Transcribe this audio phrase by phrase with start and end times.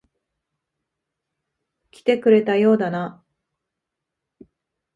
[1.91, 3.23] 来てくれたようだな。